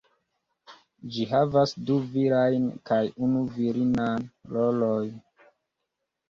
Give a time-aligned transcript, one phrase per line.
[1.17, 4.27] Ĝi havas du virajn kaj unu virinan
[4.57, 5.15] rolojn.